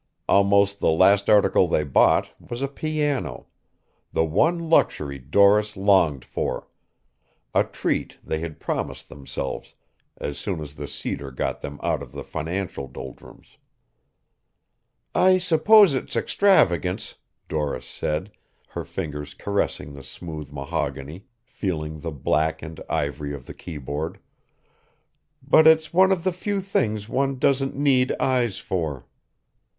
[0.27, 3.45] Almost the last article they bought was a piano,
[4.11, 6.67] the one luxury Doris longed for,
[7.53, 9.75] a treat they had promised themselves
[10.17, 13.57] as soon as the cedar got them out of the financial doldrums.
[15.13, 17.13] "I suppose it's extravagance,"
[17.47, 18.31] Doris said,
[18.69, 24.17] her fingers caressing the smooth mahogany, feeling the black and ivory of the keyboard,
[25.47, 29.05] "but it's one of the few things one doesn't need eyes for."